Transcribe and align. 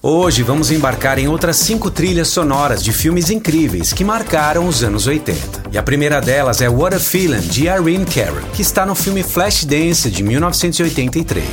Hoje 0.00 0.44
vamos 0.44 0.70
embarcar 0.70 1.18
em 1.18 1.26
outras 1.26 1.56
cinco 1.56 1.90
trilhas 1.90 2.28
sonoras 2.28 2.84
de 2.84 2.92
filmes 2.92 3.30
incríveis 3.30 3.92
que 3.92 4.04
marcaram 4.04 4.68
os 4.68 4.84
anos 4.84 5.08
80. 5.08 5.64
E 5.72 5.76
a 5.76 5.82
primeira 5.82 6.20
delas 6.20 6.60
é 6.60 6.68
What 6.68 6.94
a 6.94 7.00
Feeling, 7.00 7.40
de 7.40 7.66
Irene 7.66 8.06
Cara, 8.06 8.40
que 8.54 8.62
está 8.62 8.86
no 8.86 8.94
filme 8.94 9.24
Flashdance 9.24 10.08
de 10.08 10.22
1983. 10.22 11.48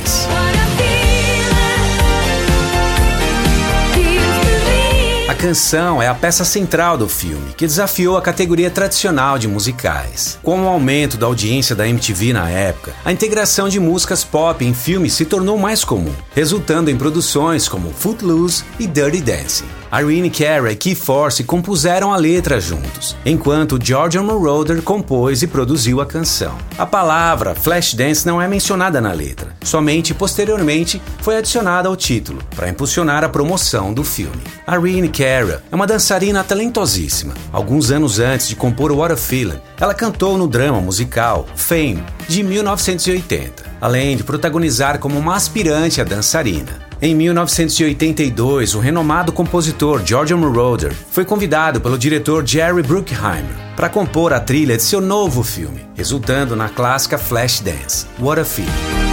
Canção 5.36 6.02
é 6.02 6.08
a 6.08 6.14
peça 6.14 6.44
central 6.44 6.96
do 6.96 7.08
filme, 7.08 7.52
que 7.56 7.66
desafiou 7.66 8.16
a 8.16 8.22
categoria 8.22 8.70
tradicional 8.70 9.38
de 9.38 9.46
musicais. 9.46 10.38
Com 10.42 10.62
o 10.62 10.68
aumento 10.68 11.16
da 11.16 11.26
audiência 11.26 11.76
da 11.76 11.86
MTV 11.86 12.32
na 12.32 12.48
época, 12.50 12.94
a 13.04 13.12
integração 13.12 13.68
de 13.68 13.78
músicas 13.78 14.24
pop 14.24 14.64
em 14.64 14.72
filmes 14.72 15.12
se 15.12 15.26
tornou 15.26 15.58
mais 15.58 15.84
comum, 15.84 16.14
resultando 16.34 16.90
em 16.90 16.96
produções 16.96 17.68
como 17.68 17.92
Footloose 17.92 18.64
e 18.80 18.86
Dirty 18.86 19.20
Dancing. 19.20 19.66
Irene 19.98 20.28
Cara 20.28 20.70
e 20.70 20.76
Key 20.76 20.94
Force 20.94 21.42
compuseram 21.42 22.12
a 22.12 22.16
letra 22.16 22.60
juntos, 22.60 23.16
enquanto 23.24 23.78
George 23.82 24.18
Moroder 24.18 24.82
compôs 24.82 25.42
e 25.42 25.46
produziu 25.46 26.02
a 26.02 26.06
canção. 26.06 26.58
A 26.76 26.84
palavra 26.84 27.54
Flashdance 27.54 28.26
não 28.26 28.42
é 28.42 28.46
mencionada 28.46 29.00
na 29.00 29.12
letra, 29.12 29.56
somente 29.64 30.12
posteriormente 30.12 31.00
foi 31.20 31.38
adicionada 31.38 31.88
ao 31.88 31.96
título, 31.96 32.42
para 32.54 32.68
impulsionar 32.68 33.24
a 33.24 33.28
promoção 33.28 33.94
do 33.94 34.04
filme. 34.04 34.42
Irene 34.68 35.08
Cara 35.08 35.62
é 35.72 35.74
uma 35.74 35.86
dançarina 35.86 36.44
talentosíssima. 36.44 37.32
Alguns 37.50 37.90
anos 37.90 38.18
antes 38.18 38.48
de 38.48 38.56
compor 38.56 38.92
What 38.92 39.14
a 39.14 39.16
Feeling, 39.16 39.60
ela 39.80 39.94
cantou 39.94 40.36
no 40.36 40.46
drama 40.46 40.80
musical 40.80 41.46
Fame, 41.56 42.04
de 42.28 42.42
1980, 42.42 43.64
além 43.80 44.16
de 44.16 44.24
protagonizar 44.24 44.98
como 44.98 45.18
uma 45.18 45.36
aspirante 45.36 46.02
a 46.02 46.04
dançarina. 46.04 46.85
Em 47.00 47.14
1982, 47.14 48.74
o 48.74 48.78
renomado 48.78 49.30
compositor 49.30 50.02
George 50.04 50.34
Moroder 50.34 50.94
foi 51.10 51.26
convidado 51.26 51.78
pelo 51.78 51.98
diretor 51.98 52.46
Jerry 52.46 52.82
Bruckheimer 52.82 53.54
para 53.76 53.90
compor 53.90 54.32
a 54.32 54.40
trilha 54.40 54.78
de 54.78 54.82
seu 54.82 55.00
novo 55.00 55.42
filme, 55.42 55.86
resultando 55.94 56.56
na 56.56 56.70
clássica 56.70 57.18
Flashdance, 57.18 58.06
What 58.18 58.40
a 58.40 58.44
Feeling. 58.46 59.05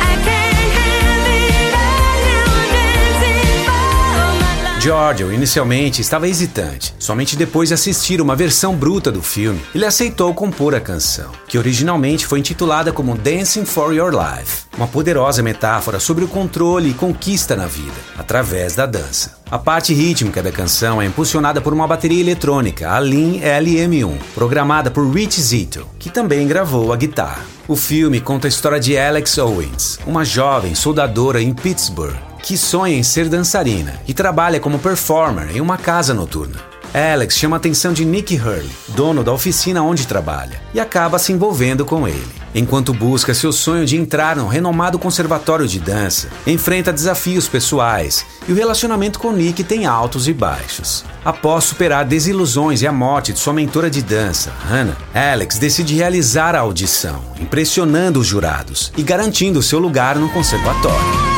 Giorgio 4.84 5.32
inicialmente 5.32 6.02
estava 6.02 6.28
hesitante. 6.28 6.94
Somente 7.00 7.38
depois 7.38 7.70
de 7.70 7.74
assistir 7.74 8.20
uma 8.20 8.36
versão 8.36 8.76
bruta 8.76 9.10
do 9.10 9.22
filme, 9.22 9.62
ele 9.74 9.86
aceitou 9.86 10.34
compor 10.34 10.76
a 10.76 10.82
canção, 10.82 11.32
que 11.48 11.58
originalmente 11.58 12.26
foi 12.26 12.40
intitulada 12.40 12.92
como 12.92 13.18
Dancing 13.18 13.64
for 13.64 13.94
Your 13.94 14.12
Life, 14.12 14.66
uma 14.76 14.86
poderosa 14.86 15.42
metáfora 15.42 16.02
sobre 16.02 16.26
o 16.26 16.28
controle 16.28 16.90
e 16.90 16.94
conquista 16.94 17.56
na 17.56 17.66
vida, 17.66 17.96
através 18.18 18.76
da 18.76 18.86
dança. 18.86 19.38
A 19.50 19.58
parte 19.58 19.94
rítmica 19.94 20.44
da 20.44 20.52
canção 20.52 21.02
é 21.02 21.06
impulsionada 21.06 21.62
por 21.62 21.72
uma 21.72 21.88
bateria 21.88 22.20
eletrônica, 22.20 22.92
a 22.92 23.00
Lean 23.00 23.40
LM1, 23.40 24.18
programada 24.36 24.92
por 24.92 25.10
Rich 25.10 25.40
Zito, 25.40 25.88
que 25.98 26.10
também 26.10 26.46
gravou 26.46 26.92
a 26.92 26.98
guitarra. 26.98 27.46
O 27.70 27.78
filme 27.78 28.20
conta 28.20 28.48
a 28.48 28.50
história 28.50 28.82
de 28.82 28.98
Alex 28.98 29.38
Owens, 29.38 29.98
uma 30.06 30.26
jovem 30.26 30.76
soldadora 30.76 31.42
em 31.42 31.54
Pittsburgh 31.54 32.33
que 32.44 32.58
sonha 32.58 32.98
em 32.98 33.04
ser 33.04 33.30
dançarina 33.30 34.02
e 34.06 34.14
trabalha 34.14 34.60
como 34.60 34.78
performer 34.78 35.56
em 35.56 35.62
uma 35.62 35.78
casa 35.78 36.14
noturna. 36.14 36.60
Alex 36.94 37.36
chama 37.36 37.56
a 37.56 37.58
atenção 37.58 37.92
de 37.92 38.06
Nick 38.06 38.36
Hurley, 38.36 38.70
dono 38.90 39.24
da 39.24 39.32
oficina 39.32 39.82
onde 39.82 40.06
trabalha, 40.06 40.62
e 40.76 40.80
acaba 40.80 41.18
se 41.18 41.32
envolvendo 41.32 41.86
com 41.86 42.08
ele. 42.08 42.44
Enquanto 42.54 42.94
busca 42.94 43.34
seu 43.34 43.52
sonho 43.52 43.84
de 43.84 43.98
entrar 43.98 44.36
no 44.36 44.48
renomado 44.48 45.00
conservatório 45.00 45.68
de 45.68 45.80
dança, 45.80 46.28
enfrenta 46.46 46.94
desafios 46.94 47.48
pessoais 47.48 48.24
e 48.48 48.52
o 48.52 48.56
relacionamento 48.56 49.18
com 49.18 49.32
Nick 49.32 49.64
tem 49.64 49.88
altos 49.88 50.28
e 50.28 50.34
baixos. 50.34 51.04
Após 51.26 51.64
superar 51.64 52.06
desilusões 52.06 52.84
e 52.84 52.88
a 52.88 52.92
morte 52.92 53.34
de 53.34 53.40
sua 53.40 53.54
mentora 53.54 53.90
de 53.90 54.04
dança, 54.04 54.52
Hannah, 54.70 54.98
Alex 55.16 55.58
decide 55.58 55.96
realizar 55.96 56.56
a 56.56 56.60
audição, 56.60 57.24
impressionando 57.40 58.20
os 58.20 58.28
jurados 58.28 58.92
e 58.96 59.02
garantindo 59.02 59.64
seu 59.64 59.80
lugar 59.80 60.18
no 60.18 60.30
conservatório. 60.30 61.33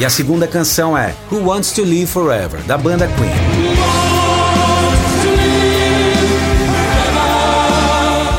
E 0.00 0.04
a 0.04 0.08
segunda 0.08 0.48
canção 0.48 0.96
é 0.96 1.14
Who 1.30 1.44
Wants 1.44 1.72
to 1.72 1.84
Live 1.84 2.06
Forever, 2.06 2.62
da 2.62 2.78
banda 2.78 3.06
Queen. 3.06 3.79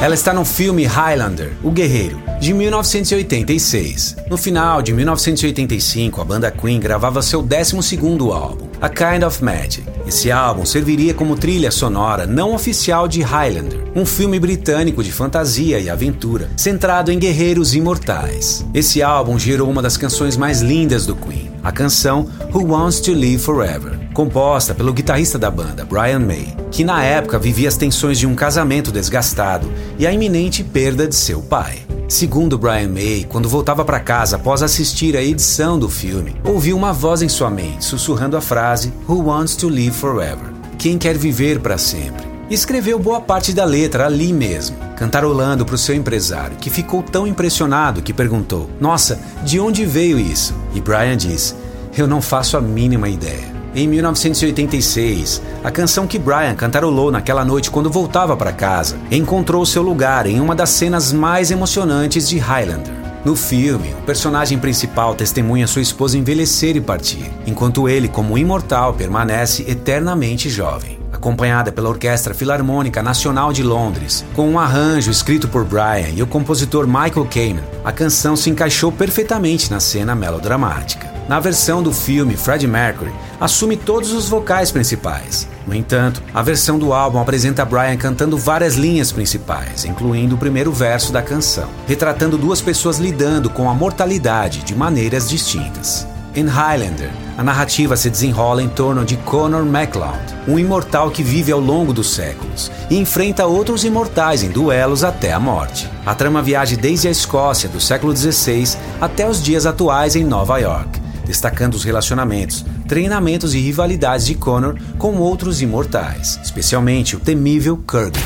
Ela 0.01 0.15
está 0.15 0.33
no 0.33 0.43
filme 0.43 0.83
Highlander, 0.83 1.51
O 1.61 1.69
Guerreiro, 1.69 2.19
de 2.39 2.55
1986. 2.55 4.15
No 4.27 4.35
final 4.35 4.81
de 4.81 4.91
1985, 4.91 6.19
a 6.19 6.25
banda 6.25 6.49
Queen 6.49 6.79
gravava 6.79 7.21
seu 7.21 7.43
12º 7.43 8.33
álbum, 8.33 8.65
A 8.81 8.89
Kind 8.89 9.21
of 9.21 9.43
Magic. 9.43 9.83
Esse 10.07 10.31
álbum 10.31 10.65
serviria 10.65 11.13
como 11.13 11.35
trilha 11.35 11.69
sonora 11.69 12.25
não 12.25 12.55
oficial 12.55 13.07
de 13.07 13.21
Highlander, 13.21 13.91
um 13.95 14.03
filme 14.03 14.39
britânico 14.39 15.03
de 15.03 15.11
fantasia 15.11 15.77
e 15.77 15.87
aventura, 15.87 16.49
centrado 16.57 17.11
em 17.11 17.19
guerreiros 17.19 17.75
imortais. 17.75 18.65
Esse 18.73 19.03
álbum 19.03 19.37
gerou 19.37 19.69
uma 19.69 19.83
das 19.83 19.97
canções 19.97 20.35
mais 20.35 20.61
lindas 20.61 21.05
do 21.05 21.15
Queen, 21.15 21.51
a 21.63 21.71
canção 21.71 22.27
Who 22.51 22.73
Wants 22.73 23.01
to 23.01 23.13
Live 23.13 23.37
Forever, 23.37 23.99
composta 24.13 24.73
pelo 24.73 24.93
guitarrista 24.93 25.37
da 25.39 25.49
banda, 25.49 25.85
Brian 25.85 26.19
May, 26.19 26.55
que 26.69 26.83
na 26.83 27.03
época 27.03 27.39
vivia 27.39 27.69
as 27.69 27.77
tensões 27.77 28.19
de 28.19 28.27
um 28.27 28.35
casamento 28.35 28.91
desgastado 28.91 29.71
e 29.97 30.05
a 30.05 30.13
iminente 30.13 30.63
perda 30.63 31.07
de 31.07 31.15
seu 31.15 31.41
pai. 31.41 31.79
Segundo 32.07 32.57
Brian 32.57 32.89
May, 32.89 33.25
quando 33.27 33.47
voltava 33.47 33.85
para 33.85 33.99
casa 33.99 34.35
após 34.35 34.61
assistir 34.61 35.15
a 35.15 35.21
edição 35.21 35.79
do 35.79 35.87
filme, 35.87 36.35
ouviu 36.43 36.75
uma 36.75 36.91
voz 36.91 37.21
em 37.21 37.29
sua 37.29 37.49
mente 37.49 37.85
sussurrando 37.85 38.35
a 38.35 38.41
frase 38.41 38.91
Who 39.07 39.27
wants 39.27 39.55
to 39.55 39.69
live 39.69 39.91
forever? 39.91 40.51
Quem 40.77 40.97
quer 40.97 41.17
viver 41.17 41.59
para 41.59 41.77
sempre? 41.77 42.29
Escreveu 42.49 42.99
boa 42.99 43.21
parte 43.21 43.53
da 43.53 43.63
letra 43.63 44.07
ali 44.07 44.33
mesmo, 44.33 44.75
cantarolando 44.97 45.65
para 45.65 45.75
o 45.75 45.77
seu 45.77 45.95
empresário, 45.95 46.57
que 46.57 46.69
ficou 46.69 47.01
tão 47.01 47.25
impressionado 47.25 48.01
que 48.01 48.11
perguntou: 48.11 48.69
Nossa, 48.77 49.17
de 49.45 49.57
onde 49.57 49.85
veio 49.85 50.19
isso? 50.19 50.53
E 50.75 50.81
Brian 50.81 51.15
disse: 51.15 51.55
Eu 51.97 52.07
não 52.07 52.21
faço 52.21 52.57
a 52.57 52.61
mínima 52.61 53.07
ideia. 53.07 53.50
Em 53.73 53.87
1986, 53.87 55.41
a 55.63 55.71
canção 55.71 56.05
que 56.05 56.19
Brian 56.19 56.53
cantarolou 56.55 57.09
naquela 57.09 57.45
noite 57.45 57.71
quando 57.71 57.89
voltava 57.89 58.35
para 58.35 58.51
casa 58.51 58.97
encontrou 59.09 59.65
seu 59.65 59.81
lugar 59.81 60.25
em 60.25 60.41
uma 60.41 60.53
das 60.53 60.71
cenas 60.71 61.13
mais 61.13 61.51
emocionantes 61.51 62.27
de 62.27 62.37
Highlander. 62.37 62.93
No 63.23 63.33
filme, 63.33 63.93
o 63.93 64.01
personagem 64.01 64.59
principal 64.59 65.15
testemunha 65.15 65.67
sua 65.67 65.81
esposa 65.81 66.17
envelhecer 66.17 66.75
e 66.75 66.81
partir, 66.81 67.31
enquanto 67.47 67.87
ele, 67.87 68.09
como 68.09 68.37
imortal, 68.37 68.93
permanece 68.93 69.63
eternamente 69.65 70.49
jovem. 70.49 70.99
Acompanhada 71.13 71.71
pela 71.71 71.87
Orquestra 71.87 72.33
Filarmônica 72.33 73.01
Nacional 73.01 73.53
de 73.53 73.63
Londres, 73.63 74.25
com 74.35 74.49
um 74.49 74.59
arranjo 74.59 75.11
escrito 75.11 75.47
por 75.47 75.63
Brian 75.63 76.09
e 76.13 76.21
o 76.21 76.27
compositor 76.27 76.85
Michael 76.85 77.27
Kamen, 77.29 77.63
a 77.85 77.91
canção 77.91 78.35
se 78.35 78.49
encaixou 78.49 78.91
perfeitamente 78.91 79.71
na 79.71 79.79
cena 79.79 80.13
melodramática. 80.13 81.20
Na 81.31 81.39
versão 81.39 81.81
do 81.81 81.93
filme, 81.93 82.35
Freddie 82.35 82.67
Mercury 82.67 83.13
assume 83.39 83.77
todos 83.77 84.11
os 84.11 84.27
vocais 84.27 84.69
principais. 84.69 85.47
No 85.65 85.73
entanto, 85.73 86.21
a 86.33 86.41
versão 86.41 86.77
do 86.77 86.91
álbum 86.91 87.19
apresenta 87.19 87.63
Brian 87.63 87.95
cantando 87.95 88.37
várias 88.37 88.75
linhas 88.75 89.13
principais, 89.13 89.85
incluindo 89.85 90.35
o 90.35 90.37
primeiro 90.37 90.73
verso 90.73 91.13
da 91.13 91.21
canção, 91.21 91.69
retratando 91.87 92.37
duas 92.37 92.59
pessoas 92.59 92.99
lidando 92.99 93.49
com 93.49 93.69
a 93.69 93.73
mortalidade 93.73 94.61
de 94.61 94.75
maneiras 94.75 95.29
distintas. 95.29 96.05
Em 96.35 96.45
Highlander, 96.45 97.09
a 97.37 97.43
narrativa 97.43 97.95
se 97.95 98.09
desenrola 98.09 98.61
em 98.61 98.67
torno 98.67 99.05
de 99.05 99.15
Conor 99.15 99.63
MacLeod, 99.63 100.35
um 100.49 100.59
imortal 100.59 101.11
que 101.11 101.23
vive 101.23 101.49
ao 101.49 101.61
longo 101.61 101.93
dos 101.93 102.13
séculos 102.13 102.69
e 102.89 102.97
enfrenta 102.97 103.45
outros 103.45 103.85
imortais 103.85 104.43
em 104.43 104.49
duelos 104.49 105.01
até 105.01 105.31
a 105.31 105.39
morte. 105.39 105.89
A 106.05 106.13
trama 106.13 106.41
viaja 106.41 106.75
desde 106.75 107.07
a 107.07 107.11
Escócia 107.11 107.69
do 107.69 107.79
século 107.79 108.13
XVI 108.13 108.77
até 108.99 109.25
os 109.25 109.41
dias 109.41 109.65
atuais 109.65 110.15
em 110.17 110.25
Nova 110.25 110.57
York, 110.57 111.00
destacando 111.31 111.75
os 111.75 111.85
relacionamentos, 111.85 112.65
treinamentos 112.89 113.55
e 113.55 113.59
rivalidades 113.59 114.25
de 114.25 114.35
Connor 114.35 114.75
com 114.97 115.15
outros 115.15 115.61
imortais, 115.61 116.37
especialmente 116.43 117.15
o 117.15 117.19
temível 117.19 117.77
Kurgan. 117.87 118.19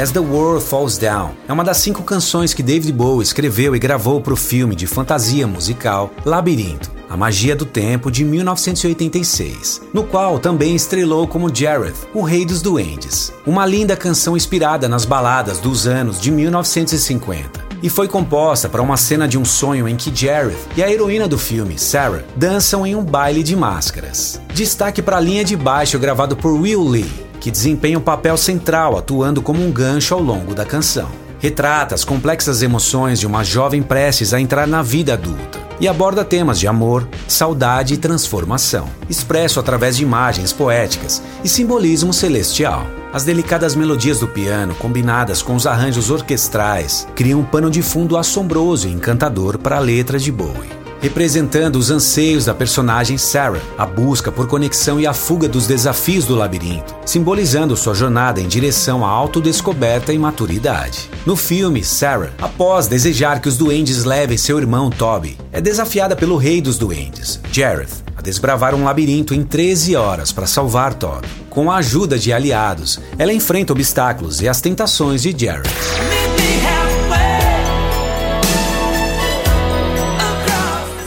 As 0.00 0.12
the 0.12 0.20
World 0.20 0.64
Falls 0.64 0.98
Down 0.98 1.32
é 1.46 1.52
uma 1.52 1.64
das 1.64 1.78
cinco 1.78 2.02
canções 2.02 2.54
que 2.54 2.62
David 2.62 2.90
Bowie 2.92 3.22
escreveu 3.22 3.76
e 3.76 3.78
gravou 3.78 4.20
para 4.20 4.32
o 4.32 4.36
filme 4.36 4.74
de 4.74 4.86
fantasia 4.86 5.46
musical 5.46 6.10
Labirinto, 6.24 6.90
a 7.08 7.16
Magia 7.18 7.54
do 7.54 7.66
Tempo 7.66 8.10
de 8.10 8.24
1986, 8.24 9.82
no 9.92 10.04
qual 10.04 10.38
também 10.38 10.74
estrelou 10.74 11.26
como 11.26 11.54
Jareth, 11.54 12.06
o 12.14 12.22
Rei 12.22 12.46
dos 12.46 12.62
Duendes, 12.62 13.30
uma 13.44 13.66
linda 13.66 13.94
canção 13.94 14.36
inspirada 14.36 14.88
nas 14.88 15.04
baladas 15.04 15.58
dos 15.58 15.86
anos 15.86 16.18
de 16.18 16.30
1950 16.30 17.69
e 17.82 17.88
foi 17.88 18.08
composta 18.08 18.68
para 18.68 18.82
uma 18.82 18.96
cena 18.96 19.26
de 19.26 19.38
um 19.38 19.44
sonho 19.44 19.88
em 19.88 19.96
que 19.96 20.14
Jareth 20.14 20.56
e 20.76 20.82
a 20.82 20.90
heroína 20.90 21.26
do 21.26 21.38
filme, 21.38 21.78
Sarah, 21.78 22.24
dançam 22.36 22.86
em 22.86 22.94
um 22.94 23.02
baile 23.04 23.42
de 23.42 23.56
máscaras. 23.56 24.40
Destaque 24.54 25.02
para 25.02 25.16
a 25.16 25.20
linha 25.20 25.44
de 25.44 25.56
baixo 25.56 25.98
gravado 25.98 26.36
por 26.36 26.52
Will 26.52 26.86
Lee, 26.86 27.10
que 27.40 27.50
desempenha 27.50 27.98
um 27.98 28.02
papel 28.02 28.36
central 28.36 28.98
atuando 28.98 29.40
como 29.40 29.64
um 29.64 29.70
gancho 29.70 30.14
ao 30.14 30.22
longo 30.22 30.54
da 30.54 30.64
canção. 30.64 31.29
Retrata 31.40 31.94
as 31.94 32.04
complexas 32.04 32.60
emoções 32.60 33.18
de 33.18 33.26
uma 33.26 33.42
jovem 33.42 33.82
prestes 33.82 34.34
a 34.34 34.40
entrar 34.40 34.66
na 34.66 34.82
vida 34.82 35.14
adulta 35.14 35.58
e 35.80 35.88
aborda 35.88 36.22
temas 36.22 36.60
de 36.60 36.66
amor, 36.66 37.08
saudade 37.26 37.94
e 37.94 37.96
transformação, 37.96 38.86
expresso 39.08 39.58
através 39.58 39.96
de 39.96 40.02
imagens 40.02 40.52
poéticas 40.52 41.22
e 41.42 41.48
simbolismo 41.48 42.12
celestial. 42.12 42.86
As 43.10 43.24
delicadas 43.24 43.74
melodias 43.74 44.20
do 44.20 44.28
piano, 44.28 44.74
combinadas 44.74 45.40
com 45.40 45.54
os 45.54 45.66
arranjos 45.66 46.10
orquestrais, 46.10 47.08
criam 47.16 47.40
um 47.40 47.44
pano 47.44 47.70
de 47.70 47.80
fundo 47.80 48.18
assombroso 48.18 48.86
e 48.86 48.92
encantador 48.92 49.58
para 49.58 49.76
a 49.76 49.80
letra 49.80 50.18
de 50.18 50.30
Bowie 50.30 50.79
representando 51.00 51.76
os 51.76 51.90
anseios 51.90 52.44
da 52.44 52.54
personagem 52.54 53.16
Sarah, 53.16 53.60
a 53.76 53.86
busca 53.86 54.30
por 54.30 54.46
conexão 54.46 55.00
e 55.00 55.06
a 55.06 55.12
fuga 55.12 55.48
dos 55.48 55.66
desafios 55.66 56.24
do 56.24 56.34
labirinto, 56.34 56.94
simbolizando 57.04 57.76
sua 57.76 57.94
jornada 57.94 58.40
em 58.40 58.48
direção 58.48 59.04
à 59.04 59.08
autodescoberta 59.08 60.12
e 60.12 60.18
maturidade. 60.18 61.10
No 61.26 61.36
filme, 61.36 61.82
Sarah, 61.82 62.32
após 62.40 62.86
desejar 62.86 63.40
que 63.40 63.48
os 63.48 63.56
duendes 63.56 64.04
levem 64.04 64.36
seu 64.36 64.58
irmão 64.58 64.90
Toby, 64.90 65.38
é 65.52 65.60
desafiada 65.60 66.14
pelo 66.14 66.36
rei 66.36 66.60
dos 66.60 66.78
duendes, 66.78 67.40
Jareth, 67.50 68.04
a 68.16 68.22
desbravar 68.22 68.74
um 68.74 68.84
labirinto 68.84 69.34
em 69.34 69.42
13 69.42 69.96
horas 69.96 70.32
para 70.32 70.46
salvar 70.46 70.94
Toby. 70.94 71.26
Com 71.48 71.70
a 71.70 71.76
ajuda 71.76 72.18
de 72.18 72.32
aliados, 72.32 73.00
ela 73.18 73.32
enfrenta 73.32 73.72
obstáculos 73.72 74.40
e 74.40 74.48
as 74.48 74.60
tentações 74.60 75.22
de 75.22 75.34
Jareth. 75.36 76.19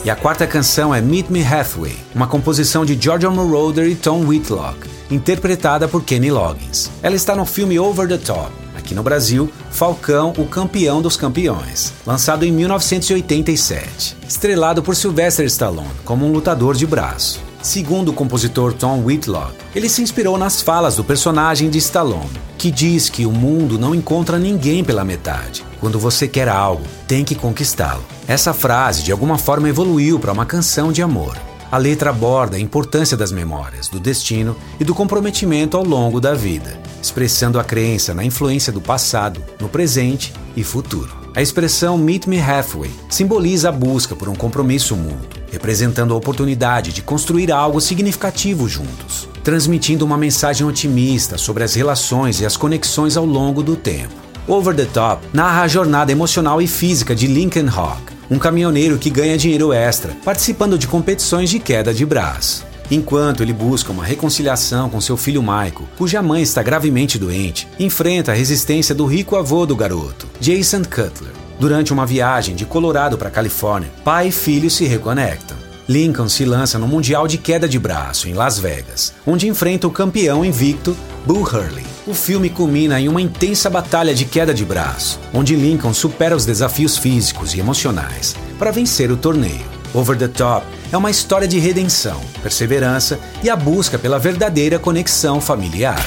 E 0.05 0.09
a 0.09 0.17
quarta 0.17 0.45
canção 0.45 0.93
é 0.93 0.99
Meet 0.99 1.29
Me 1.29 1.41
Halfway, 1.41 1.95
uma 2.13 2.27
composição 2.27 2.83
de 2.83 3.01
George 3.01 3.25
Moroder 3.25 3.87
e 3.87 3.95
Tom 3.95 4.25
Whitlock, 4.25 4.89
interpretada 5.09 5.87
por 5.87 6.03
Kenny 6.03 6.29
Loggins. 6.29 6.91
Ela 7.01 7.15
está 7.15 7.33
no 7.33 7.45
filme 7.45 7.79
Over 7.79 8.09
the 8.09 8.17
Top, 8.17 8.51
aqui 8.75 8.93
no 8.93 9.01
Brasil, 9.01 9.49
Falcão, 9.71 10.33
o 10.37 10.45
campeão 10.45 11.01
dos 11.01 11.15
campeões, 11.15 11.93
lançado 12.05 12.43
em 12.43 12.51
1987, 12.51 14.17
estrelado 14.27 14.83
por 14.83 14.93
Sylvester 14.93 15.45
Stallone 15.45 15.87
como 16.03 16.25
um 16.25 16.33
lutador 16.33 16.75
de 16.75 16.85
braço. 16.85 17.52
Segundo 17.63 18.09
o 18.09 18.13
compositor 18.13 18.73
Tom 18.73 19.05
Whitlock, 19.05 19.53
ele 19.73 19.87
se 19.87 20.01
inspirou 20.01 20.37
nas 20.37 20.61
falas 20.61 20.97
do 20.97 21.03
personagem 21.03 21.69
de 21.69 21.77
Stallone, 21.77 22.29
que 22.57 22.69
diz 22.69 23.09
que 23.09 23.25
o 23.25 23.31
mundo 23.31 23.79
não 23.79 23.95
encontra 23.95 24.37
ninguém 24.37 24.83
pela 24.83 25.05
metade. 25.05 25.63
Quando 25.79 25.97
você 25.97 26.27
quer 26.27 26.49
algo, 26.49 26.83
tem 27.07 27.23
que 27.23 27.35
conquistá-lo. 27.35 28.03
Essa 28.27 28.53
frase 28.53 29.01
de 29.01 29.13
alguma 29.13 29.37
forma 29.37 29.69
evoluiu 29.69 30.19
para 30.19 30.33
uma 30.33 30.45
canção 30.45 30.91
de 30.91 31.01
amor. 31.01 31.37
A 31.71 31.77
letra 31.77 32.09
aborda 32.09 32.57
a 32.57 32.59
importância 32.59 33.15
das 33.15 33.31
memórias, 33.31 33.87
do 33.87 33.97
destino 33.97 34.57
e 34.77 34.83
do 34.83 34.93
comprometimento 34.93 35.77
ao 35.77 35.85
longo 35.85 36.19
da 36.19 36.33
vida, 36.33 36.77
expressando 37.01 37.57
a 37.57 37.63
crença 37.63 38.13
na 38.13 38.25
influência 38.25 38.73
do 38.73 38.81
passado, 38.81 39.41
no 39.57 39.69
presente 39.69 40.33
e 40.53 40.65
futuro. 40.65 41.15
A 41.33 41.41
expressão 41.41 41.97
Meet 41.97 42.27
Me 42.27 42.41
Halfway 42.41 42.91
simboliza 43.09 43.69
a 43.69 43.71
busca 43.71 44.17
por 44.17 44.27
um 44.27 44.35
compromisso 44.35 44.97
mútuo, 44.97 45.42
representando 45.53 46.15
a 46.15 46.17
oportunidade 46.17 46.91
de 46.91 47.03
construir 47.03 47.51
algo 47.51 47.79
significativo 47.79 48.67
juntos, 48.67 49.29
transmitindo 49.43 50.03
uma 50.03 50.17
mensagem 50.17 50.65
otimista 50.65 51.37
sobre 51.37 51.63
as 51.63 51.75
relações 51.75 52.41
e 52.41 52.45
as 52.45 52.57
conexões 52.57 53.15
ao 53.15 53.23
longo 53.23 53.61
do 53.61 53.75
tempo. 53.75 54.15
Over 54.47 54.75
the 54.75 54.85
Top 54.85 55.23
narra 55.31 55.61
a 55.61 55.67
jornada 55.67 56.11
emocional 56.11 56.59
e 56.59 56.65
física 56.65 57.13
de 57.13 57.27
Lincoln 57.27 57.69
Hawk, 57.69 58.01
um 58.31 58.39
caminhoneiro 58.39 58.97
que 58.97 59.11
ganha 59.11 59.37
dinheiro 59.37 59.71
extra 59.71 60.17
participando 60.25 60.75
de 60.75 60.87
competições 60.87 61.51
de 61.51 61.59
queda 61.59 61.93
de 61.93 62.03
braço. 62.03 62.65
Enquanto 62.89 63.43
ele 63.43 63.53
busca 63.53 63.91
uma 63.91 64.03
reconciliação 64.03 64.89
com 64.89 64.99
seu 64.99 65.15
filho 65.15 65.43
Michael, 65.43 65.87
cuja 65.99 66.19
mãe 66.23 66.41
está 66.41 66.63
gravemente 66.63 67.19
doente, 67.19 67.67
enfrenta 67.79 68.31
a 68.31 68.35
resistência 68.35 68.95
do 68.95 69.05
rico 69.05 69.35
avô 69.35 69.67
do 69.67 69.75
garoto, 69.75 70.27
Jason 70.39 70.81
Cutler. 70.83 71.42
Durante 71.59 71.93
uma 71.93 72.05
viagem 72.05 72.55
de 72.55 72.65
Colorado 72.65 73.17
para 73.17 73.29
Califórnia, 73.29 73.91
pai 74.03 74.27
e 74.27 74.31
filho 74.31 74.69
se 74.69 74.85
reconectam. 74.85 75.57
Lincoln 75.87 76.29
se 76.29 76.45
lança 76.45 76.79
no 76.79 76.87
Mundial 76.87 77.27
de 77.27 77.37
Queda 77.37 77.67
de 77.67 77.77
Braço, 77.77 78.29
em 78.29 78.33
Las 78.33 78.57
Vegas, 78.57 79.13
onde 79.27 79.47
enfrenta 79.47 79.87
o 79.87 79.91
campeão 79.91 80.43
invicto, 80.45 80.95
Bull 81.25 81.41
Hurley. 81.43 81.85
O 82.07 82.13
filme 82.13 82.49
culmina 82.49 82.99
em 82.99 83.07
uma 83.07 83.21
intensa 83.21 83.69
batalha 83.69 84.13
de 84.13 84.25
queda 84.25 84.53
de 84.53 84.65
braço, 84.65 85.19
onde 85.33 85.55
Lincoln 85.55 85.93
supera 85.93 86.35
os 86.35 86.45
desafios 86.45 86.97
físicos 86.97 87.53
e 87.53 87.59
emocionais 87.59 88.35
para 88.57 88.71
vencer 88.71 89.11
o 89.11 89.17
torneio. 89.17 89.65
Over 89.93 90.17
the 90.17 90.27
Top 90.27 90.65
é 90.91 90.97
uma 90.97 91.11
história 91.11 91.47
de 91.47 91.59
redenção, 91.59 92.19
perseverança 92.41 93.19
e 93.43 93.49
a 93.49 93.55
busca 93.55 93.97
pela 93.97 94.19
verdadeira 94.19 94.79
conexão 94.79 95.39
familiar. 95.39 96.03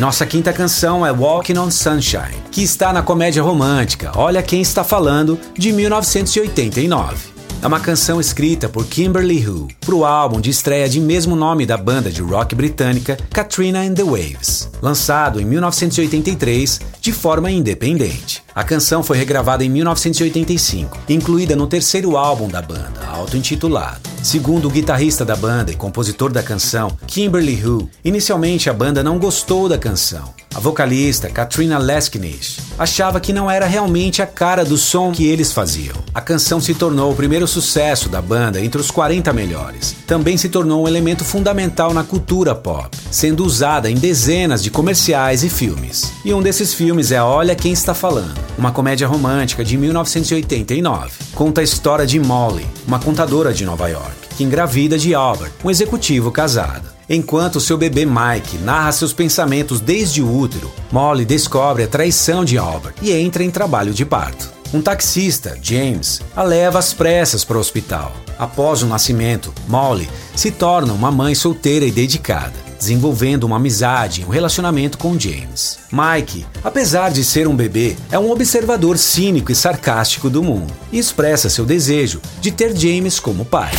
Nossa 0.00 0.24
quinta 0.24 0.50
canção 0.50 1.04
é 1.04 1.12
Walking 1.12 1.58
on 1.58 1.70
Sunshine, 1.70 2.42
que 2.50 2.62
está 2.62 2.90
na 2.90 3.02
comédia 3.02 3.42
romântica 3.42 4.10
Olha 4.16 4.42
Quem 4.42 4.62
Está 4.62 4.82
Falando, 4.82 5.38
de 5.52 5.70
1989. 5.72 7.28
É 7.62 7.66
uma 7.66 7.78
canção 7.78 8.18
escrita 8.18 8.66
por 8.66 8.86
Kimberly 8.86 9.46
Hu 9.46 9.68
para 9.78 9.94
o 9.94 10.06
álbum 10.06 10.40
de 10.40 10.48
estreia 10.48 10.88
de 10.88 10.98
mesmo 10.98 11.36
nome 11.36 11.66
da 11.66 11.76
banda 11.76 12.10
de 12.10 12.22
rock 12.22 12.54
britânica 12.54 13.18
Katrina 13.30 13.80
and 13.82 13.92
the 13.92 14.02
Waves, 14.02 14.70
lançado 14.80 15.38
em 15.38 15.44
1983 15.44 16.80
de 17.02 17.12
forma 17.12 17.50
independente. 17.50 18.42
A 18.60 18.62
canção 18.62 19.02
foi 19.02 19.16
regravada 19.16 19.64
em 19.64 19.70
1985, 19.70 20.98
incluída 21.08 21.56
no 21.56 21.66
terceiro 21.66 22.14
álbum 22.14 22.46
da 22.46 22.60
banda, 22.60 23.06
auto-intitulado. 23.08 24.10
Segundo 24.22 24.68
o 24.68 24.70
guitarrista 24.70 25.24
da 25.24 25.34
banda 25.34 25.72
e 25.72 25.74
compositor 25.74 26.30
da 26.30 26.42
canção, 26.42 26.94
Kimberly 27.06 27.66
Hu, 27.66 27.88
inicialmente 28.04 28.68
a 28.68 28.74
banda 28.74 29.02
não 29.02 29.18
gostou 29.18 29.66
da 29.66 29.78
canção. 29.78 30.34
A 30.54 30.58
vocalista, 30.58 31.30
Katrina 31.30 31.78
Leskinish, 31.78 32.58
achava 32.76 33.20
que 33.20 33.32
não 33.32 33.50
era 33.50 33.66
realmente 33.66 34.20
a 34.20 34.26
cara 34.26 34.64
do 34.64 34.76
som 34.76 35.12
que 35.12 35.26
eles 35.26 35.52
faziam. 35.52 35.96
A 36.12 36.20
canção 36.20 36.60
se 36.60 36.74
tornou 36.74 37.12
o 37.12 37.14
primeiro 37.14 37.46
sucesso 37.46 38.08
da 38.08 38.20
banda 38.20 38.60
entre 38.60 38.80
os 38.80 38.90
40 38.90 39.32
melhores. 39.32 39.94
Também 40.08 40.36
se 40.36 40.48
tornou 40.48 40.82
um 40.82 40.88
elemento 40.88 41.24
fundamental 41.24 41.94
na 41.94 42.02
cultura 42.02 42.52
pop, 42.52 42.94
sendo 43.12 43.44
usada 43.44 43.88
em 43.88 43.94
dezenas 43.94 44.62
de 44.62 44.70
comerciais 44.70 45.44
e 45.44 45.48
filmes. 45.48 46.12
E 46.24 46.34
um 46.34 46.42
desses 46.42 46.74
filmes 46.74 47.12
é 47.12 47.22
Olha 47.22 47.54
Quem 47.54 47.72
Está 47.72 47.94
Falando, 47.94 48.38
uma 48.58 48.72
comédia 48.72 49.06
romântica 49.06 49.64
de 49.64 49.76
1989. 49.76 51.10
Conta 51.34 51.60
a 51.60 51.64
história 51.64 52.06
de 52.06 52.18
Molly, 52.18 52.66
uma 52.86 52.98
contadora 52.98 53.52
de 53.52 53.64
Nova 53.64 53.88
York, 53.88 54.36
que 54.36 54.44
engravida 54.44 54.98
de 54.98 55.14
Albert, 55.14 55.52
um 55.64 55.70
executivo 55.70 56.30
casado. 56.30 56.88
Enquanto 57.08 57.60
seu 57.60 57.76
bebê 57.76 58.06
Mike 58.06 58.58
narra 58.58 58.92
seus 58.92 59.12
pensamentos 59.12 59.80
desde 59.80 60.22
o 60.22 60.32
útero, 60.32 60.70
Molly 60.92 61.24
descobre 61.24 61.82
a 61.82 61.88
traição 61.88 62.44
de 62.44 62.56
Albert 62.56 62.94
e 63.02 63.12
entra 63.12 63.42
em 63.42 63.50
trabalho 63.50 63.92
de 63.92 64.04
parto. 64.04 64.50
Um 64.72 64.80
taxista, 64.80 65.58
James, 65.60 66.20
a 66.36 66.44
leva 66.44 66.78
às 66.78 66.92
pressas 66.92 67.44
para 67.44 67.56
o 67.56 67.60
hospital. 67.60 68.12
Após 68.38 68.82
o 68.82 68.86
nascimento, 68.86 69.52
Molly 69.66 70.08
se 70.36 70.52
torna 70.52 70.92
uma 70.92 71.10
mãe 71.10 71.34
solteira 71.34 71.84
e 71.84 71.90
dedicada, 71.90 72.54
desenvolvendo 72.80 73.44
uma 73.44 73.56
amizade 73.56 74.22
e 74.22 74.24
um 74.24 74.30
relacionamento 74.30 74.96
com 74.96 75.18
James. 75.18 75.78
Mike, 75.92 76.46
apesar 76.64 77.10
de 77.10 77.22
ser 77.22 77.46
um 77.46 77.54
bebê, 77.54 77.94
é 78.10 78.18
um 78.18 78.30
observador 78.30 78.96
cínico 78.96 79.52
e 79.52 79.54
sarcástico 79.54 80.30
do 80.30 80.42
mundo 80.42 80.72
e 80.90 80.98
expressa 80.98 81.50
seu 81.50 81.66
desejo 81.66 82.22
de 82.40 82.50
ter 82.50 82.74
James 82.74 83.20
como 83.20 83.44
pai. 83.44 83.70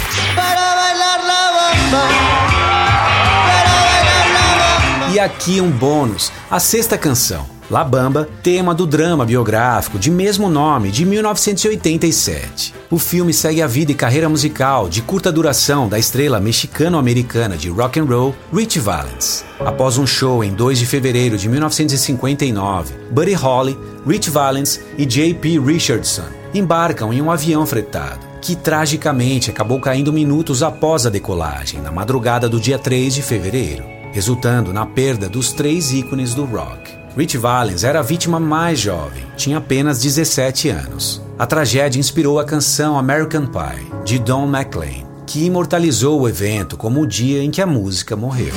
E 5.12 5.20
aqui 5.20 5.60
um 5.60 5.72
bônus, 5.72 6.32
a 6.50 6.60
sexta 6.60 6.98
canção. 6.98 7.61
La 7.72 7.86
Bamba, 7.86 8.28
tema 8.44 8.76
do 8.76 8.86
drama 8.86 9.26
biográfico 9.26 9.98
de 9.98 10.12
mesmo 10.12 10.50
nome 10.50 10.92
de 10.92 11.06
1987. 11.06 12.74
O 12.92 13.00
filme 13.00 13.34
segue 13.34 13.62
a 13.62 13.68
vida 13.68 13.94
e 13.94 13.96
carreira 13.96 14.28
musical 14.28 14.90
de 14.90 15.02
curta 15.02 15.32
duração 15.32 15.88
da 15.88 15.98
estrela 15.98 16.38
mexicano-americana 16.42 17.56
de 17.56 17.70
rock 17.70 17.98
and 17.98 18.04
roll 18.04 18.36
Rich 18.54 18.78
Valens. 18.78 19.46
Após 19.58 19.98
um 19.98 20.06
show 20.06 20.44
em 20.44 20.54
2 20.54 20.80
de 20.80 20.86
fevereiro 20.86 21.38
de 21.38 21.48
1959, 21.48 22.94
Buddy 23.10 23.34
Holly, 23.36 23.80
Rich 24.06 24.30
Valens 24.30 24.82
e 24.98 25.06
J.P. 25.06 25.58
Richardson 25.62 26.28
embarcam 26.54 27.14
em 27.14 27.22
um 27.22 27.32
avião 27.32 27.66
fretado 27.66 28.30
que 28.42 28.54
tragicamente 28.54 29.50
acabou 29.50 29.80
caindo 29.80 30.12
minutos 30.12 30.62
após 30.62 31.06
a 31.06 31.10
decolagem, 31.10 31.80
na 31.80 31.90
madrugada 31.92 32.50
do 32.50 32.60
dia 32.60 32.78
3 32.78 33.14
de 33.14 33.22
fevereiro, 33.22 33.86
resultando 34.12 34.74
na 34.74 34.86
perda 34.86 35.30
dos 35.30 35.54
três 35.54 35.94
ícones 35.94 36.34
do 36.34 36.44
rock. 36.44 37.01
Rich 37.16 37.38
Valens 37.38 37.84
era 37.84 38.00
a 38.00 38.04
vítima 38.04 38.40
mais 38.40 38.80
jovem, 38.80 39.26
tinha 39.36 39.58
apenas 39.58 40.02
17 40.02 40.70
anos. 40.70 41.22
A 41.38 41.46
tragédia 41.46 42.00
inspirou 42.00 42.40
a 42.40 42.46
canção 42.46 42.98
American 42.98 43.48
Pie, 43.48 44.04
de 44.06 44.18
Don 44.18 44.48
McLean, 44.48 45.06
que 45.28 45.46
imortalizou 45.46 46.22
o 46.22 46.30
evento 46.30 46.78
como 46.78 47.02
o 47.02 47.08
dia 47.08 47.44
em 47.44 47.52
que 47.52 47.62
a 47.62 47.66
música 47.66 48.16
morreu. 48.16 48.54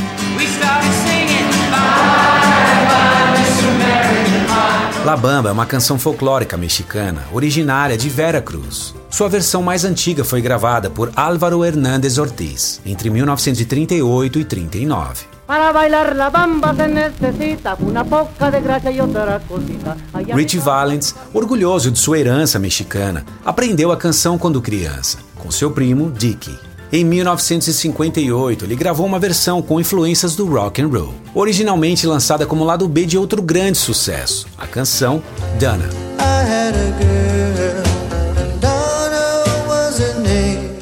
La 5.05 5.17
Bamba 5.17 5.49
é 5.49 5.53
uma 5.53 5.67
canção 5.67 5.99
folclórica 5.99 6.57
mexicana, 6.57 7.25
originária 7.33 7.97
de 7.97 8.09
Vera 8.09 8.41
Cruz. 8.41 8.95
Sua 9.11 9.29
versão 9.29 9.63
mais 9.63 9.85
antiga 9.85 10.25
foi 10.25 10.41
gravada 10.41 10.89
por 10.89 11.13
Álvaro 11.17 11.65
Hernández 11.65 12.19
Ortiz 12.19 12.81
entre 12.87 13.11
1938 13.11 14.39
e 14.39 14.45
39. 14.45 15.34
Para 15.47 15.73
bailar 15.73 16.17
la 16.17 16.31
bamba 16.31 16.75
se 16.75 16.89
necesita 16.89 17.77
una 17.81 18.03
poca 18.03 18.51
de 18.51 18.63
gracia 18.63 18.91
y 18.91 19.01
otra 19.01 19.39
cosita. 19.41 19.97
Richie 20.35 20.59
Valens, 20.59 21.15
orgulhoso 21.35 21.91
de 21.91 21.99
sua 21.99 22.19
herança 22.19 22.59
mexicana, 22.59 23.25
aprendeu 23.45 23.93
a 23.93 23.97
canção 23.97 24.39
quando 24.39 24.63
criança, 24.63 25.19
com 25.37 25.51
seu 25.51 25.71
primo 25.71 26.11
Dickie. 26.11 26.59
Em 26.91 27.05
1958, 27.05 28.65
ele 28.65 28.77
gravou 28.77 29.05
uma 29.05 29.19
versão 29.19 29.61
com 29.61 29.81
influências 29.81 30.35
do 30.35 30.47
rock 30.47 30.81
and 30.81 30.89
roll, 30.89 31.13
originalmente 31.35 32.07
lançada 32.07 32.47
como 32.47 32.65
lado 32.65 32.89
B 32.89 33.05
de 33.05 33.19
outro 33.19 33.43
grande 33.43 33.77
sucesso, 33.77 34.47
a 34.57 34.67
canção 34.67 35.23
Donna. 35.59 35.89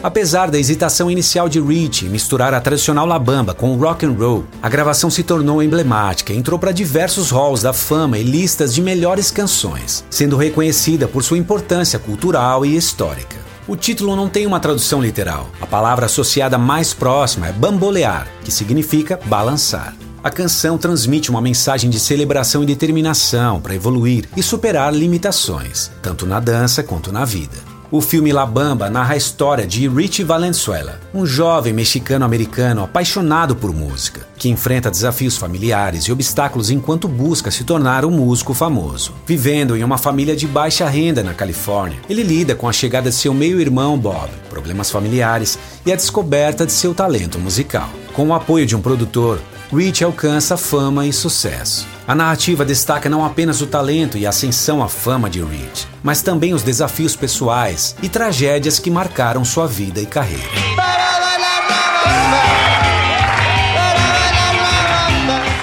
Apesar 0.02 0.50
da 0.50 0.58
hesitação 0.58 1.08
inicial 1.08 1.48
de 1.48 1.60
Rich 1.60 2.06
em 2.06 2.08
misturar 2.08 2.52
a 2.52 2.60
tradicional 2.60 3.06
La 3.06 3.20
Bamba 3.20 3.54
com 3.54 3.70
o 3.70 3.76
rock 3.76 4.04
and 4.04 4.16
roll, 4.18 4.44
a 4.60 4.68
gravação 4.68 5.08
se 5.08 5.22
tornou 5.22 5.62
emblemática 5.62 6.32
e 6.32 6.36
entrou 6.36 6.58
para 6.58 6.72
diversos 6.72 7.30
halls 7.30 7.62
da 7.62 7.72
fama 7.72 8.18
e 8.18 8.24
listas 8.24 8.74
de 8.74 8.82
melhores 8.82 9.30
canções, 9.30 10.04
sendo 10.10 10.36
reconhecida 10.36 11.06
por 11.06 11.22
sua 11.22 11.38
importância 11.38 12.00
cultural 12.00 12.66
e 12.66 12.76
histórica. 12.76 13.36
O 13.68 13.76
título 13.76 14.16
não 14.16 14.28
tem 14.28 14.44
uma 14.44 14.58
tradução 14.58 15.00
literal. 15.00 15.48
A 15.60 15.66
palavra 15.68 16.06
associada 16.06 16.58
mais 16.58 16.92
próxima 16.92 17.46
é 17.46 17.52
bambolear, 17.52 18.26
que 18.44 18.50
significa 18.50 19.20
balançar. 19.26 19.94
A 20.24 20.30
canção 20.30 20.76
transmite 20.76 21.30
uma 21.30 21.40
mensagem 21.40 21.88
de 21.88 22.00
celebração 22.00 22.64
e 22.64 22.66
determinação 22.66 23.60
para 23.60 23.74
evoluir 23.74 24.28
e 24.36 24.42
superar 24.42 24.92
limitações, 24.92 25.92
tanto 26.02 26.26
na 26.26 26.40
dança 26.40 26.82
quanto 26.82 27.12
na 27.12 27.24
vida. 27.24 27.71
O 27.92 28.00
filme 28.00 28.32
La 28.32 28.46
Bamba 28.46 28.88
narra 28.88 29.12
a 29.12 29.16
história 29.18 29.66
de 29.66 29.86
Richie 29.86 30.24
Valenzuela, 30.24 30.98
um 31.12 31.26
jovem 31.26 31.74
mexicano-americano 31.74 32.82
apaixonado 32.82 33.54
por 33.54 33.70
música, 33.70 34.26
que 34.34 34.48
enfrenta 34.48 34.90
desafios 34.90 35.36
familiares 35.36 36.04
e 36.04 36.12
obstáculos 36.12 36.70
enquanto 36.70 37.06
busca 37.06 37.50
se 37.50 37.64
tornar 37.64 38.06
um 38.06 38.10
músico 38.10 38.54
famoso. 38.54 39.12
Vivendo 39.26 39.76
em 39.76 39.84
uma 39.84 39.98
família 39.98 40.34
de 40.34 40.46
baixa 40.46 40.88
renda 40.88 41.22
na 41.22 41.34
Califórnia, 41.34 42.00
ele 42.08 42.22
lida 42.22 42.54
com 42.54 42.66
a 42.66 42.72
chegada 42.72 43.10
de 43.10 43.14
seu 43.14 43.34
meio-irmão 43.34 43.98
Bob, 43.98 44.30
problemas 44.48 44.90
familiares 44.90 45.58
e 45.84 45.92
a 45.92 45.96
descoberta 45.96 46.64
de 46.64 46.72
seu 46.72 46.94
talento 46.94 47.38
musical. 47.38 47.90
Com 48.14 48.28
o 48.28 48.34
apoio 48.34 48.64
de 48.64 48.74
um 48.74 48.80
produtor, 48.80 49.38
Rich 49.74 50.04
alcança 50.04 50.58
fama 50.58 51.06
e 51.06 51.12
sucesso. 51.14 51.86
A 52.06 52.14
narrativa 52.14 52.62
destaca 52.62 53.08
não 53.08 53.24
apenas 53.24 53.62
o 53.62 53.66
talento 53.66 54.18
e 54.18 54.26
ascensão 54.26 54.82
à 54.82 54.88
fama 54.88 55.30
de 55.30 55.42
Rich, 55.42 55.88
mas 56.02 56.20
também 56.20 56.52
os 56.52 56.62
desafios 56.62 57.16
pessoais 57.16 57.96
e 58.02 58.08
tragédias 58.08 58.78
que 58.78 58.90
marcaram 58.90 59.42
sua 59.46 59.66
vida 59.66 59.98
e 59.98 60.04
carreira. 60.04 60.42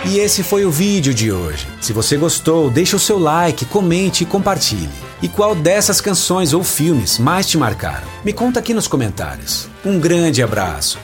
E 0.05 0.17
esse 0.17 0.41
foi 0.41 0.65
o 0.65 0.71
vídeo 0.71 1.13
de 1.13 1.31
hoje. 1.31 1.67
Se 1.79 1.93
você 1.93 2.17
gostou, 2.17 2.71
deixe 2.71 2.95
o 2.95 2.99
seu 2.99 3.19
like, 3.19 3.63
comente 3.65 4.23
e 4.23 4.25
compartilhe. 4.25 4.89
E 5.21 5.27
qual 5.27 5.53
dessas 5.53 6.01
canções 6.01 6.51
ou 6.51 6.63
filmes 6.63 7.19
mais 7.19 7.45
te 7.45 7.59
marcaram? 7.59 8.07
Me 8.25 8.33
conta 8.33 8.59
aqui 8.59 8.73
nos 8.73 8.87
comentários. 8.87 9.69
Um 9.85 9.99
grande 9.99 10.41
abraço. 10.41 10.97